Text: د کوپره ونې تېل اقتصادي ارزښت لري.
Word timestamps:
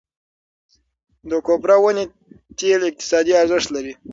د 1.29 1.31
کوپره 1.47 1.75
ونې 1.81 2.05
تېل 2.57 2.81
اقتصادي 2.89 3.33
ارزښت 3.41 3.69
لري. 3.75 3.93